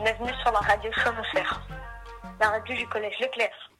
Bienvenue 0.00 0.32
sur 0.42 0.52
la 0.52 0.60
radio 0.60 0.92
Sonosphère, 0.92 1.60
la 2.38 2.50
radio 2.50 2.76
du 2.76 2.86
collège 2.86 3.18
Leclerc. 3.18 3.70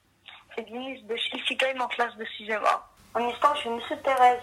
C'est 0.52 0.69
Denise 0.69 1.07
de 1.07 1.14
Schliffigheim 1.14 1.80
en 1.80 1.87
classe 1.87 2.16
de 2.16 2.25
6e 2.25 2.61
A. 2.64 2.89
En 3.14 3.29
histoire, 3.29 3.55
je 3.55 3.61
suis 3.61 3.71
Monsieur 3.71 3.96
Thérèse. 3.98 4.43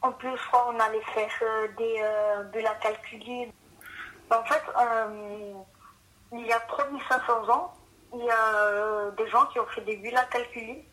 En 0.00 0.12
plus, 0.12 0.30
je 0.30 0.48
crois 0.48 0.64
qu'on 0.64 0.80
allait 0.80 1.02
faire 1.14 1.30
euh, 1.42 1.68
des 1.76 1.96
euh, 2.00 2.42
bulles 2.44 2.66
à 2.66 2.74
calculer. 2.76 3.52
En 4.30 4.42
fait, 4.44 4.62
euh, 4.80 5.52
il 6.32 6.46
y 6.46 6.52
a 6.52 6.60
3500 6.60 7.50
ans, 7.50 7.74
il 8.14 8.24
y 8.24 8.30
a 8.30 8.54
euh, 8.54 9.10
des 9.10 9.28
gens 9.28 9.44
qui 9.52 9.60
ont 9.60 9.66
fait 9.66 9.82
des 9.82 9.96
bulles 9.96 10.16
à 10.16 10.24
calculer 10.24 10.88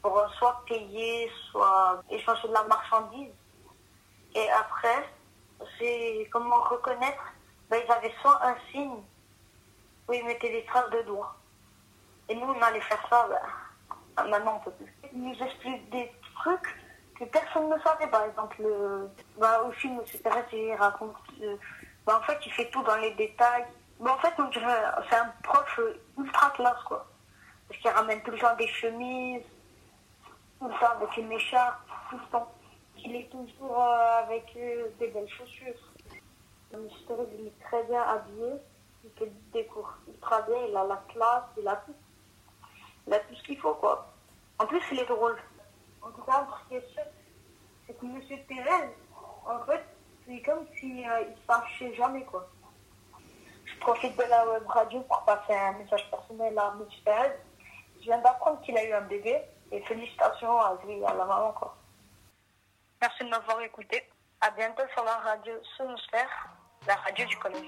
pour 0.00 0.18
soit 0.38 0.62
payer, 0.66 1.30
soit 1.50 2.02
échanger 2.08 2.48
de 2.48 2.54
la 2.54 2.64
marchandise. 2.64 3.34
Et 4.34 4.50
après, 4.50 5.10
c'est 5.78 6.26
comment 6.32 6.62
reconnaître 6.62 7.22
ben, 7.74 7.82
Ils 7.86 7.92
avaient 7.92 8.14
soit 8.20 8.40
un 8.44 8.56
signe 8.70 9.02
où 10.08 10.12
ils 10.12 10.24
mettaient 10.24 10.50
des 10.50 10.64
traces 10.64 10.90
de 10.90 11.02
doigts. 11.02 11.34
Et 12.28 12.34
nous, 12.34 12.46
on 12.46 12.62
allait 12.62 12.80
faire 12.80 13.04
ça, 13.10 13.28
ben, 14.16 14.24
maintenant 14.28 14.56
on 14.56 14.64
peut 14.64 14.70
plus. 14.72 14.94
Ils 15.12 15.22
nous 15.22 15.42
expliquent 15.42 15.90
des 15.90 16.10
trucs 16.36 16.76
que 17.18 17.24
personne 17.24 17.68
ne 17.68 17.78
savait. 17.80 18.06
Par 18.08 18.24
exemple, 18.24 18.56
le, 18.62 19.10
ben, 19.38 19.60
au 19.66 19.72
film. 19.72 20.00
Pérez, 20.22 20.44
il 20.52 20.74
raconte. 20.74 21.16
euh, 21.42 21.56
en 22.06 22.20
fait, 22.22 22.38
il 22.46 22.52
fait 22.52 22.70
tout 22.70 22.82
dans 22.82 22.96
les 22.96 23.12
détails. 23.12 23.64
Ben, 24.00 24.10
en 24.12 24.18
fait, 24.18 24.32
c'est 25.10 25.16
un 25.16 25.32
prof 25.42 25.78
euh, 25.78 26.00
ultra 26.18 26.50
classe, 26.50 26.82
quoi. 26.84 27.06
Parce 27.68 27.80
qu'il 27.80 27.90
ramène 27.90 28.22
tout 28.22 28.30
le 28.30 28.38
temps 28.38 28.56
des 28.56 28.68
chemises, 28.68 29.42
tout 30.60 30.68
temps 30.68 30.92
avec 31.00 31.16
une 31.16 31.32
écharpe, 31.32 31.80
tout 32.10 32.16
le 32.16 32.30
temps. 32.30 32.50
Il 32.98 33.16
est 33.16 33.30
toujours 33.30 33.82
euh, 33.82 34.22
avec 34.22 34.44
euh, 34.56 34.88
des 34.98 35.08
belles 35.08 35.28
chaussures. 35.28 35.74
Mister, 36.76 37.14
il 37.38 37.46
est 37.48 37.64
très 37.64 37.82
bien 37.84 38.02
habillé. 38.02 38.52
Il 39.04 39.10
fait 39.18 39.32
des 39.52 39.66
cours 39.66 39.92
ultra 40.08 40.42
bien. 40.42 40.56
Il 40.68 40.76
a 40.76 40.84
la 40.84 41.02
classe, 41.08 41.44
il 41.58 41.68
a 41.68 41.76
tout. 41.76 41.94
Il 43.06 43.12
a 43.12 43.18
tout 43.20 43.34
ce 43.34 43.42
qu'il 43.42 43.58
faut, 43.58 43.74
quoi. 43.74 44.06
En 44.58 44.66
plus, 44.66 44.82
il 44.92 45.00
est 45.00 45.06
drôle. 45.06 45.36
En 46.02 46.10
tout 46.10 46.22
cas, 46.22 46.46
ce 46.70 46.78
qui 46.78 46.84
c'est 47.86 47.98
que 47.98 48.06
Monsieur 48.06 48.38
Pérez, 48.48 48.94
en 49.46 49.58
fait, 49.66 49.84
c'est 50.26 50.40
comme 50.42 50.66
s'il 50.78 51.06
euh, 51.06 51.22
il 51.28 51.36
fâchait 51.46 51.94
jamais, 51.94 52.24
quoi. 52.24 52.48
Je 53.64 53.78
profite 53.78 54.16
de 54.16 54.22
la 54.22 54.48
web 54.48 54.66
radio 54.66 55.00
pour 55.02 55.22
passer 55.24 55.54
un 55.54 55.72
message 55.72 56.10
personnel 56.10 56.58
à 56.58 56.72
Monsieur 56.72 57.02
Pérez. 57.04 57.38
Je 57.98 58.04
viens 58.04 58.18
d'apprendre 58.18 58.60
qu'il 58.62 58.76
a 58.76 58.84
eu 58.84 58.92
un 58.92 59.02
bébé 59.02 59.42
et 59.70 59.80
félicitations 59.82 60.58
à 60.60 60.78
lui 60.84 60.98
et 60.98 61.04
à 61.04 61.14
la 61.14 61.24
maman, 61.24 61.52
quoi. 61.52 61.76
Merci 63.00 63.24
de 63.24 63.28
m'avoir 63.28 63.60
écouté. 63.60 64.08
À 64.40 64.50
bientôt 64.50 64.82
sur 64.94 65.04
la 65.04 65.16
radio 65.18 65.54
Sonosphère, 65.76 66.48
la 66.86 66.94
radio 66.96 67.26
du 67.26 67.36
commerce. 67.36 67.64